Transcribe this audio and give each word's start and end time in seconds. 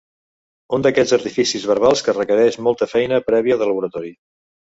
Un 0.77 0.85
d'aquells 0.85 1.11
artificis 1.17 1.67
verbals 1.73 2.01
que 2.07 2.15
requereix 2.17 2.59
molta 2.69 2.89
feina 2.95 3.23
prèvia 3.27 3.59
de 3.63 3.67
laboratori. 3.73 4.13